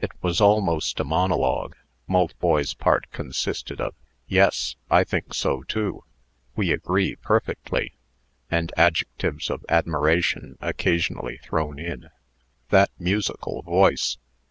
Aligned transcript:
It 0.00 0.10
was 0.22 0.38
almost 0.38 1.00
a 1.00 1.04
monologue. 1.04 1.76
Maltboy's 2.06 2.74
part 2.74 3.10
consisted 3.10 3.80
of 3.80 3.94
"Yes;" 4.28 4.76
"I 4.90 5.02
think 5.02 5.32
so 5.32 5.62
too;" 5.62 6.04
"We 6.54 6.72
agree 6.72 7.16
perfectly," 7.16 7.94
and 8.50 8.70
adjectives 8.76 9.48
of 9.48 9.64
admiration 9.70 10.58
occasionally 10.60 11.38
thrown 11.38 11.78
in. 11.78 12.10
That 12.68 12.90
musical 12.98 13.62
voice! 13.62 14.18